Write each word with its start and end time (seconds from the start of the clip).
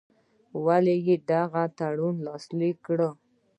ولي 0.65 0.95
یې 1.07 1.15
دغه 1.31 1.63
تړون 1.77 2.15
لاسلیک 2.27 2.77
کړ. 2.85 2.99